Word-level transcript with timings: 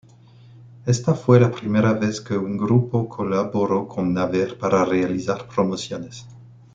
Esta 0.87 1.13
fue 1.13 1.39
la 1.39 1.51
primera 1.51 1.93
vez 1.93 2.21
que 2.21 2.35
un 2.35 2.57
grupo 2.57 3.07
colaboró 3.07 3.87
con 3.87 4.15
Naver 4.15 4.57
para 4.57 4.83
realizar 4.83 5.47
promociones. 5.47 6.25